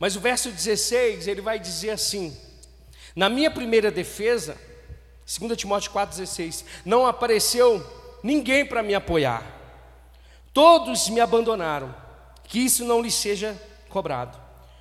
[0.00, 2.36] Mas o verso 16, ele vai dizer assim:
[3.14, 4.58] na minha primeira defesa,
[5.38, 9.61] 2 Timóteo 4,16, não apareceu ninguém para me apoiar.
[10.52, 11.94] Todos me abandonaram,
[12.44, 14.38] que isso não lhe seja cobrado.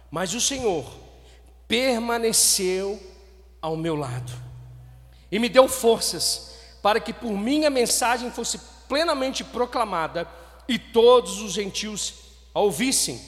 [0.09, 0.85] Mas o Senhor
[1.67, 3.01] permaneceu
[3.61, 4.31] ao meu lado
[5.31, 10.27] e me deu forças para que por mim a mensagem fosse plenamente proclamada
[10.67, 12.13] e todos os gentios
[12.53, 13.21] a ouvissem.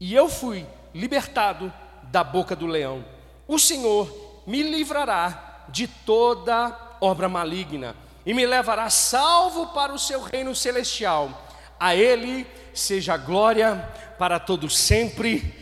[0.00, 1.72] E eu fui libertado
[2.04, 3.04] da boca do leão.
[3.46, 10.22] O Senhor me livrará de toda obra maligna e me levará salvo para o seu
[10.22, 11.45] reino celestial.
[11.78, 13.76] A Ele seja glória
[14.18, 15.54] para todos sempre.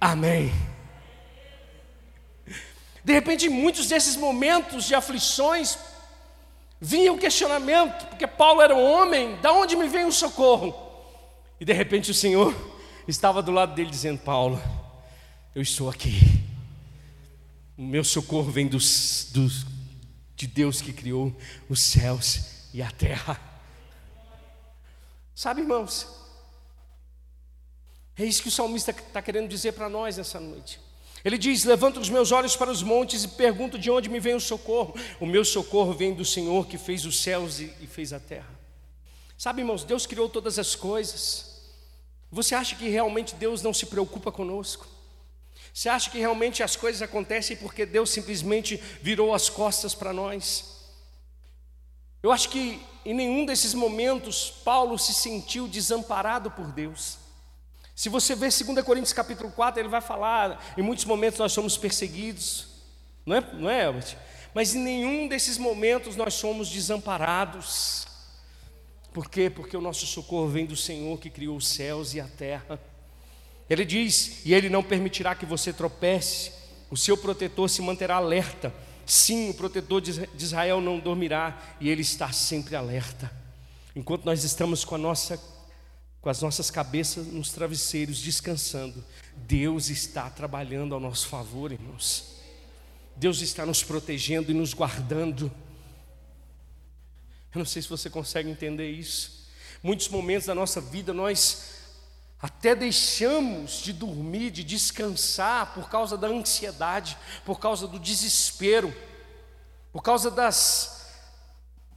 [0.00, 0.52] Amém.
[3.04, 5.78] De repente, em muitos desses momentos de aflições,
[6.80, 10.74] vinha o questionamento, porque Paulo era um homem, da onde me vem o socorro?
[11.58, 12.54] E de repente o Senhor
[13.06, 14.60] estava do lado dele dizendo: Paulo,
[15.54, 16.40] eu estou aqui.
[17.76, 19.66] O meu socorro vem dos, dos,
[20.36, 21.34] de Deus que criou
[21.68, 23.49] os céus e a terra.
[25.34, 26.06] Sabe, irmãos?
[28.16, 30.80] É isso que o salmista está querendo dizer para nós nessa noite.
[31.24, 34.34] Ele diz: Levanto os meus olhos para os montes e pergunto de onde me vem
[34.34, 34.94] o socorro.
[35.18, 38.58] O meu socorro vem do Senhor que fez os céus e, e fez a terra.
[39.38, 41.62] Sabe, irmãos, Deus criou todas as coisas.
[42.30, 44.86] Você acha que realmente Deus não se preocupa conosco?
[45.72, 50.79] Você acha que realmente as coisas acontecem porque Deus simplesmente virou as costas para nós?
[52.22, 57.18] Eu acho que em nenhum desses momentos Paulo se sentiu desamparado por Deus.
[57.94, 61.76] Se você ver 2 Coríntios capítulo 4, ele vai falar, em muitos momentos nós somos
[61.76, 62.68] perseguidos,
[63.24, 64.16] não é, não é Albert?
[64.54, 68.06] Mas em nenhum desses momentos nós somos desamparados.
[69.12, 69.48] Por quê?
[69.48, 72.80] Porque o nosso socorro vem do Senhor que criou os céus e a terra.
[73.68, 76.52] Ele diz: E Ele não permitirá que você tropece,
[76.90, 78.74] o seu protetor se manterá alerta,
[79.10, 83.28] Sim, o protetor de Israel não dormirá e ele está sempre alerta.
[83.96, 85.36] Enquanto nós estamos com nossa
[86.20, 92.36] com as nossas cabeças nos travesseiros, descansando, Deus está trabalhando ao nosso favor, irmãos.
[93.16, 95.50] Deus está nos protegendo e nos guardando.
[97.52, 99.48] Eu não sei se você consegue entender isso.
[99.82, 101.79] Muitos momentos da nossa vida nós
[102.42, 108.94] até deixamos de dormir, de descansar por causa da ansiedade, por causa do desespero,
[109.92, 111.00] por causa das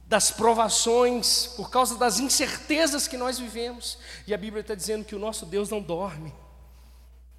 [0.06, 3.98] das provações, por causa das incertezas que nós vivemos.
[4.26, 6.32] E a Bíblia está dizendo que o nosso Deus não dorme,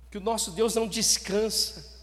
[0.10, 1.94] que o nosso Deus não descansa.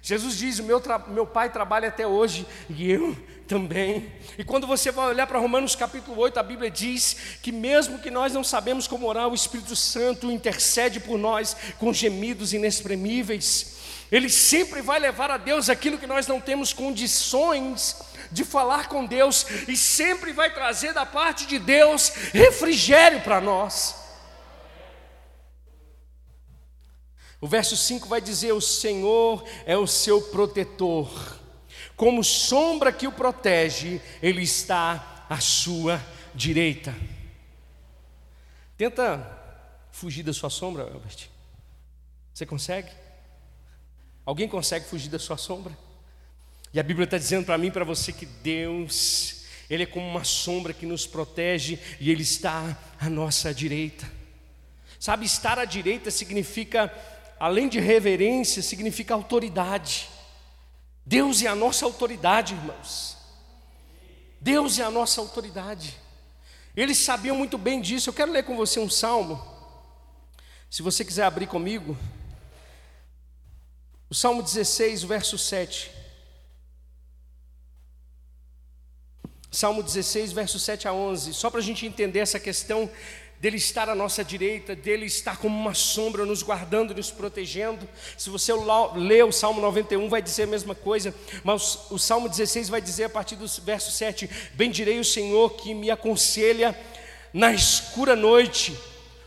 [0.00, 3.14] Jesus diz: o meu, meu pai trabalha até hoje e eu
[3.46, 4.12] também.
[4.36, 8.10] E quando você vai olhar para Romanos capítulo 8, a Bíblia diz que mesmo que
[8.10, 13.76] nós não sabemos como orar, o Espírito Santo intercede por nós com gemidos inexprimíveis.
[14.10, 17.96] Ele sempre vai levar a Deus aquilo que nós não temos condições
[18.30, 24.06] de falar com Deus e sempre vai trazer da parte de Deus refrigério para nós.
[27.40, 31.38] O verso 5 vai dizer: O Senhor é o seu protetor,
[31.96, 36.00] como sombra que o protege, Ele está à sua
[36.34, 36.94] direita.
[38.76, 39.26] Tenta
[39.90, 41.28] fugir da sua sombra, Albert.
[42.34, 42.90] Você consegue?
[44.26, 45.76] Alguém consegue fugir da sua sombra?
[46.74, 50.24] E a Bíblia está dizendo para mim para você que Deus, Ele é como uma
[50.24, 54.06] sombra que nos protege e Ele está à nossa direita.
[55.00, 56.92] Sabe, estar à direita significa,
[57.40, 60.08] além de reverência, significa autoridade.
[61.06, 63.16] Deus é a nossa autoridade, irmãos.
[64.40, 65.96] Deus é a nossa autoridade.
[66.76, 68.10] Eles sabiam muito bem disso.
[68.10, 69.40] Eu quero ler com você um salmo.
[70.68, 71.96] Se você quiser abrir comigo,
[74.10, 75.92] o Salmo 16, o verso 7.
[79.50, 81.32] Salmo 16, verso 7 a 11.
[81.34, 82.90] Só para a gente entender essa questão
[83.40, 87.88] dele estar à nossa direita, dele estar como uma sombra nos guardando, nos protegendo.
[88.16, 88.52] Se você
[88.94, 93.04] ler o Salmo 91, vai dizer a mesma coisa, mas o Salmo 16 vai dizer
[93.04, 96.78] a partir do verso 7: Bendirei o Senhor que me aconselha
[97.32, 98.76] na escura noite,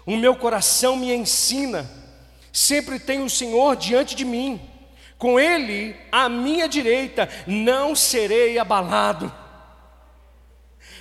[0.06, 1.90] o meu coração me ensina,
[2.52, 4.60] sempre tem o Senhor diante de mim
[5.20, 9.32] com Ele à minha direita, não serei abalado.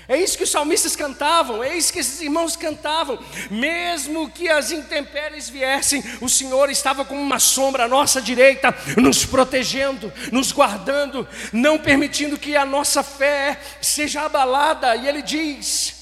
[0.09, 3.19] É isso que os salmistas cantavam, é isso que esses irmãos cantavam.
[3.51, 9.27] Mesmo que as intempéries viessem, o Senhor estava como uma sombra à nossa direita, nos
[9.27, 14.97] protegendo, nos guardando, não permitindo que a nossa fé seja abalada.
[14.97, 15.95] E Ele diz: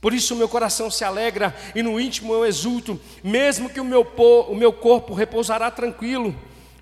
[0.00, 3.84] Por isso o meu coração se alegra e no íntimo eu exulto, mesmo que o
[3.84, 4.00] meu,
[4.48, 6.34] o meu corpo repousará tranquilo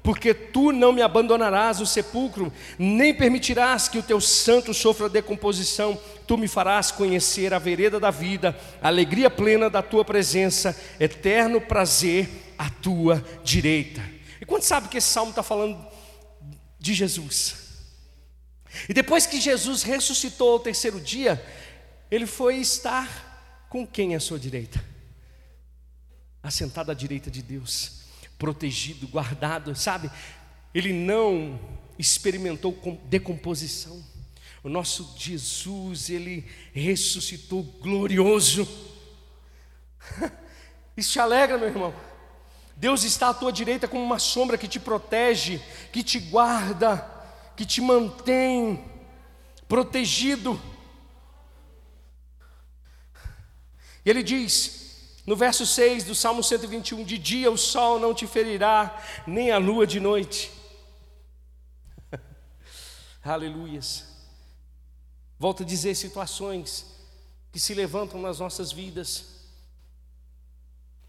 [0.03, 6.01] porque tu não me abandonarás o sepulcro, nem permitirás que o teu santo sofra decomposição,
[6.27, 11.61] tu me farás conhecer a vereda da vida, a alegria plena da tua presença, eterno
[11.61, 14.03] prazer à tua direita.
[14.41, 15.79] E quando sabe que esse salmo está falando
[16.79, 17.57] de Jesus?
[18.89, 21.45] E depois que Jesus ressuscitou ao terceiro dia,
[22.11, 24.83] ele foi estar com quem à sua direita?
[26.43, 28.00] Assentado à direita de Deus
[28.41, 30.11] protegido, guardado, sabe?
[30.75, 31.61] Ele não
[31.99, 32.73] experimentou
[33.05, 34.03] decomposição.
[34.65, 38.67] O nosso Jesus, ele ressuscitou glorioso.
[40.97, 41.95] Isso te alegra, meu irmão.
[42.77, 45.61] Deus está à tua direita como uma sombra que te protege,
[45.93, 46.97] que te guarda,
[47.55, 48.83] que te mantém
[49.69, 50.59] protegido.
[54.03, 54.80] E ele diz:
[55.31, 59.59] no verso 6 do Salmo 121, de dia o sol não te ferirá, nem a
[59.59, 60.51] lua de noite.
[63.23, 64.07] Aleluias.
[65.39, 66.85] Volto a dizer situações
[67.53, 69.27] que se levantam nas nossas vidas,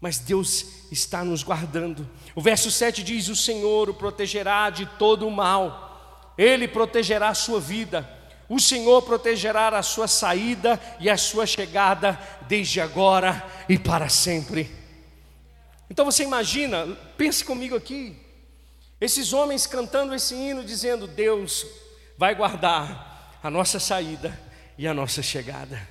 [0.00, 2.08] mas Deus está nos guardando.
[2.36, 7.34] O verso 7 diz: O Senhor o protegerá de todo o mal, Ele protegerá a
[7.34, 8.08] sua vida
[8.54, 14.70] o Senhor protegerá a sua saída e a sua chegada desde agora e para sempre.
[15.88, 16.86] Então você imagina,
[17.16, 18.14] pense comigo aqui,
[19.00, 21.64] esses homens cantando esse hino dizendo: Deus
[22.18, 24.38] vai guardar a nossa saída
[24.76, 25.88] e a nossa chegada.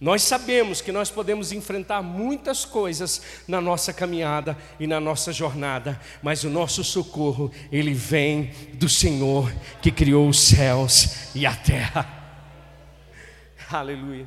[0.00, 6.00] Nós sabemos que nós podemos enfrentar muitas coisas na nossa caminhada e na nossa jornada,
[6.22, 12.06] mas o nosso socorro, ele vem do Senhor que criou os céus e a terra.
[13.70, 14.26] Aleluia.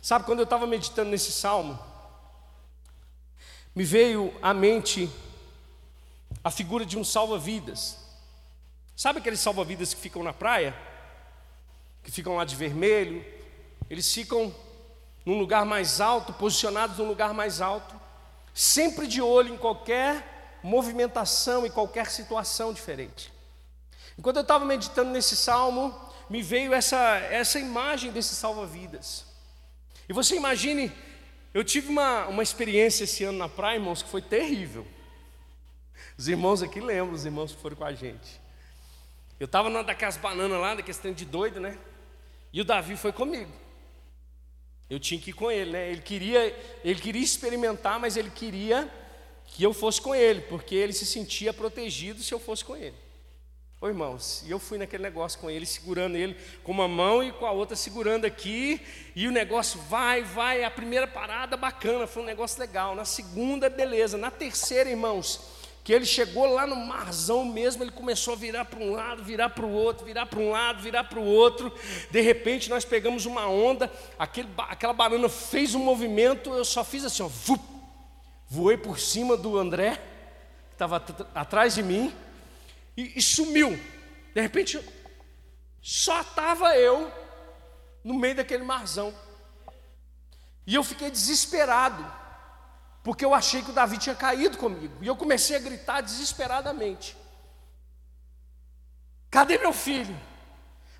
[0.00, 1.78] Sabe, quando eu estava meditando nesse salmo,
[3.74, 5.10] me veio à mente
[6.42, 7.98] a figura de um salva-vidas.
[8.96, 10.74] Sabe aqueles salva-vidas que ficam na praia?
[12.02, 13.24] que ficam lá de vermelho,
[13.88, 14.54] eles ficam
[15.24, 17.94] num lugar mais alto, posicionados num lugar mais alto,
[18.54, 23.32] sempre de olho em qualquer movimentação e qualquer situação diferente.
[24.18, 25.94] Enquanto eu estava meditando nesse salmo,
[26.28, 26.98] me veio essa,
[27.30, 29.24] essa imagem desse salva-vidas.
[30.08, 30.92] E você imagine,
[31.54, 34.86] eu tive uma, uma experiência esse ano na praia, irmãos, que foi terrível.
[36.16, 38.40] Os irmãos aqui lembram, os irmãos que foram com a gente.
[39.38, 41.78] Eu estava numa daquelas bananas lá, daquele stand de doido, né?
[42.52, 43.50] E o Davi foi comigo.
[44.90, 45.88] Eu tinha que ir com ele, né?
[45.88, 48.90] Ele queria, ele queria experimentar, mas ele queria
[49.46, 52.96] que eu fosse com ele, porque ele se sentia protegido se eu fosse com ele.
[53.80, 57.32] Ô irmãos, e eu fui naquele negócio com ele, segurando ele com uma mão e
[57.32, 58.78] com a outra segurando aqui,
[59.16, 60.64] e o negócio vai, vai.
[60.64, 62.94] A primeira parada bacana, foi um negócio legal.
[62.94, 64.18] Na segunda, beleza.
[64.18, 65.59] Na terceira, irmãos,
[65.90, 69.50] que ele chegou lá no marzão mesmo, ele começou a virar para um lado, virar
[69.50, 71.74] para o outro, virar para um lado, virar para o outro.
[72.12, 77.04] De repente nós pegamos uma onda, aquele, aquela banana fez um movimento, eu só fiz
[77.04, 77.28] assim, ó,
[78.48, 79.96] voei por cima do André,
[80.68, 82.14] que estava atrás de mim,
[82.96, 83.70] e, e sumiu.
[84.32, 84.78] De repente,
[85.82, 87.10] só estava eu
[88.04, 89.12] no meio daquele marzão.
[90.64, 92.06] E eu fiquei desesperado
[93.02, 94.94] porque eu achei que o Davi tinha caído comigo.
[95.00, 97.16] E eu comecei a gritar desesperadamente:
[99.30, 100.18] Cadê meu filho?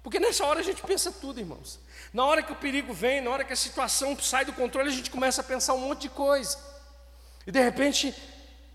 [0.03, 1.78] Porque nessa hora a gente pensa tudo, irmãos.
[2.12, 4.92] Na hora que o perigo vem, na hora que a situação sai do controle, a
[4.92, 6.57] gente começa a pensar um monte de coisa.
[7.46, 8.14] E de repente,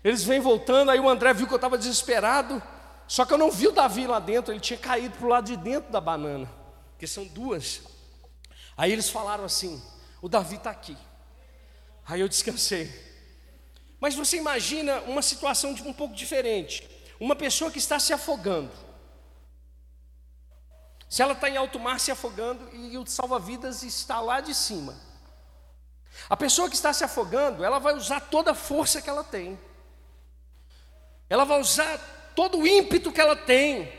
[0.04, 2.62] eles vêm voltando, aí o André viu que eu estava desesperado.
[3.08, 5.46] Só que eu não vi o Davi lá dentro, ele tinha caído para o lado
[5.46, 6.50] de dentro da banana,
[6.92, 7.82] porque são duas.
[8.76, 9.82] Aí eles falaram assim:
[10.20, 10.96] o Davi está aqui.
[12.06, 13.05] Aí eu descansei.
[14.00, 16.88] Mas você imagina uma situação um pouco diferente.
[17.18, 18.70] Uma pessoa que está se afogando.
[21.08, 24.94] Se ela está em alto mar se afogando e o salva-vidas está lá de cima.
[26.28, 29.58] A pessoa que está se afogando, ela vai usar toda a força que ela tem.
[31.28, 31.98] Ela vai usar
[32.34, 33.92] todo o ímpeto que ela tem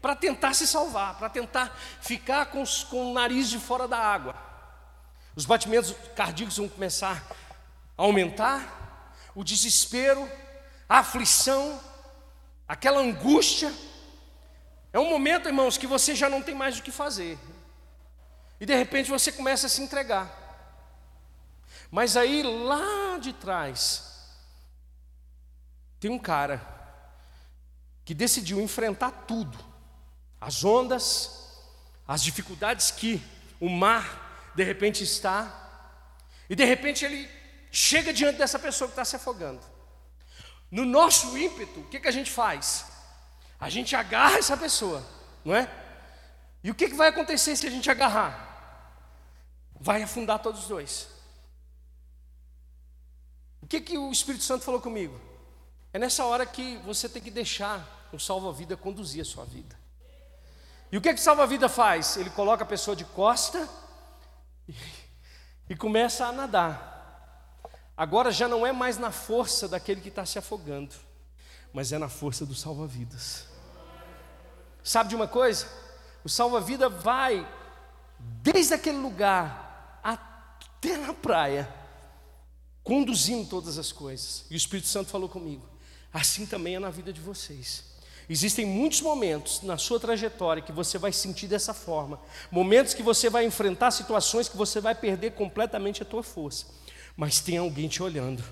[0.00, 3.98] para tentar se salvar, para tentar ficar com, os, com o nariz de fora da
[3.98, 4.34] água.
[5.34, 7.24] Os batimentos cardíacos vão começar
[7.96, 8.81] a aumentar,
[9.34, 10.30] o desespero,
[10.88, 11.80] a aflição,
[12.68, 13.72] aquela angústia.
[14.92, 17.38] É um momento, irmãos, que você já não tem mais o que fazer.
[18.60, 20.40] E de repente você começa a se entregar.
[21.90, 24.12] Mas aí lá de trás
[25.98, 26.60] tem um cara
[28.04, 29.58] que decidiu enfrentar tudo.
[30.40, 31.62] As ondas,
[32.06, 33.22] as dificuldades que
[33.60, 35.58] o mar de repente está.
[36.48, 37.28] E de repente ele
[37.72, 39.60] chega diante dessa pessoa que está se afogando.
[40.70, 42.86] No nosso ímpeto, o que, que a gente faz?
[43.58, 45.02] A gente agarra essa pessoa,
[45.42, 45.68] não é?
[46.62, 48.92] E o que, que vai acontecer se a gente agarrar?
[49.80, 51.08] Vai afundar todos os dois.
[53.62, 55.18] O que, que o Espírito Santo falou comigo?
[55.92, 59.78] É nessa hora que você tem que deixar o salva-vida conduzir a sua vida.
[60.90, 62.18] E o que, que o salva-vida faz?
[62.18, 63.66] Ele coloca a pessoa de costa
[64.68, 64.74] e,
[65.70, 66.91] e começa a nadar.
[68.02, 70.92] Agora já não é mais na força daquele que está se afogando,
[71.72, 73.44] mas é na força do salva-vidas.
[74.82, 75.68] Sabe de uma coisa?
[76.24, 77.48] O salva-vida vai
[78.18, 81.72] desde aquele lugar até na praia,
[82.82, 84.46] conduzindo todas as coisas.
[84.50, 85.64] E o Espírito Santo falou comigo:
[86.12, 87.84] assim também é na vida de vocês.
[88.28, 92.18] Existem muitos momentos na sua trajetória que você vai sentir dessa forma,
[92.50, 96.82] momentos que você vai enfrentar situações que você vai perder completamente a tua força
[97.16, 98.42] mas tem alguém te olhando.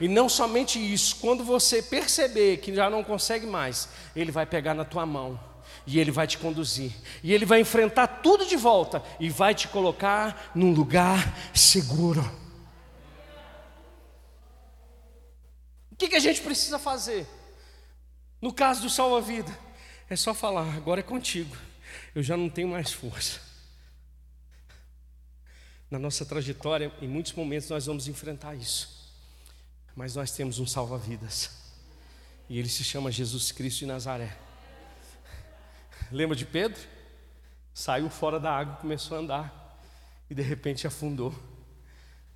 [0.00, 4.74] E não somente isso, quando você perceber que já não consegue mais, Ele vai pegar
[4.74, 5.38] na tua mão
[5.86, 9.66] e Ele vai te conduzir, e Ele vai enfrentar tudo de volta e vai te
[9.68, 12.20] colocar num lugar seguro.
[15.90, 17.26] O que, que a gente precisa fazer?
[18.40, 19.50] No caso do salva-vida,
[20.08, 21.56] é só falar: agora é contigo,
[22.14, 23.47] eu já não tenho mais força.
[25.90, 29.12] Na nossa trajetória, em muitos momentos nós vamos enfrentar isso.
[29.96, 31.50] Mas nós temos um salva-vidas.
[32.48, 34.36] E ele se chama Jesus Cristo de Nazaré.
[36.10, 36.80] Lembra de Pedro?
[37.74, 39.82] Saiu fora da água, começou a andar
[40.28, 41.34] e de repente afundou.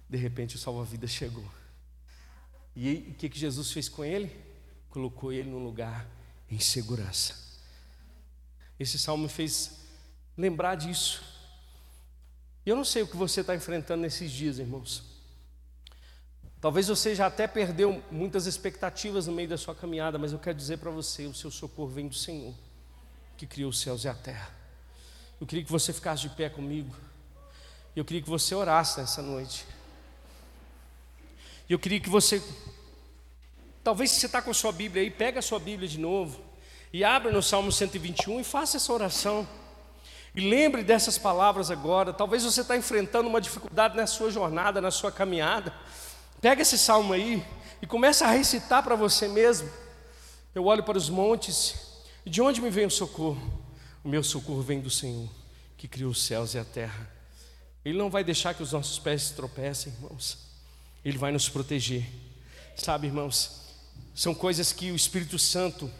[0.08, 1.44] De repente o salva-vidas chegou.
[2.74, 4.34] E o que, que Jesus fez com ele?
[4.88, 6.06] Colocou ele num lugar
[6.50, 7.34] em segurança.
[8.78, 9.78] Esse salmo me fez
[10.36, 11.31] lembrar disso.
[12.64, 15.02] E eu não sei o que você está enfrentando nesses dias, irmãos.
[16.60, 20.56] Talvez você já até perdeu muitas expectativas no meio da sua caminhada, mas eu quero
[20.56, 22.54] dizer para você: o seu socorro vem do Senhor,
[23.36, 24.48] que criou os céus e a terra.
[25.40, 26.94] Eu queria que você ficasse de pé comigo.
[27.96, 29.66] Eu queria que você orasse nessa noite.
[31.68, 32.40] Eu queria que você,
[33.82, 36.40] talvez se você está com a sua Bíblia aí, pega a sua Bíblia de novo
[36.92, 39.48] e abra no Salmo 121 e faça essa oração.
[40.34, 42.12] E lembre dessas palavras agora.
[42.12, 45.72] Talvez você está enfrentando uma dificuldade na sua jornada, na sua caminhada.
[46.40, 47.44] Pega esse salmo aí
[47.80, 49.70] e começa a recitar para você mesmo.
[50.54, 51.92] Eu olho para os montes
[52.24, 53.60] e de onde me vem o socorro?
[54.02, 55.28] O meu socorro vem do Senhor,
[55.76, 57.10] que criou os céus e a terra.
[57.84, 60.38] Ele não vai deixar que os nossos pés tropecem, irmãos.
[61.04, 62.06] Ele vai nos proteger.
[62.76, 63.62] Sabe, irmãos,
[64.14, 65.90] são coisas que o Espírito Santo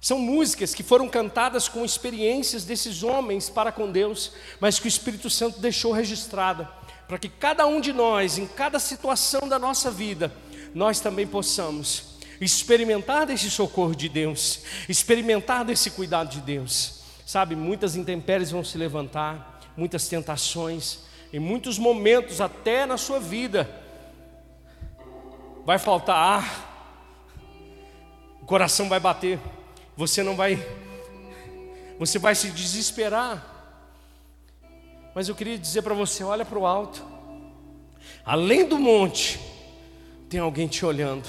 [0.00, 4.88] são músicas que foram cantadas com experiências desses homens para com Deus, mas que o
[4.88, 6.70] Espírito Santo deixou registrada,
[7.08, 10.32] para que cada um de nós, em cada situação da nossa vida,
[10.74, 16.98] nós também possamos experimentar desse socorro de Deus, experimentar desse cuidado de Deus.
[17.26, 21.00] Sabe, muitas intempéries vão se levantar, muitas tentações,
[21.32, 23.68] em muitos momentos, até na sua vida,
[25.66, 27.28] vai faltar ar,
[28.40, 29.38] o coração vai bater
[29.98, 30.64] você não vai,
[31.98, 33.44] você vai se desesperar.
[35.12, 37.04] Mas eu queria dizer para você: olha para o alto,
[38.24, 39.40] além do monte,
[40.28, 41.28] tem alguém te olhando.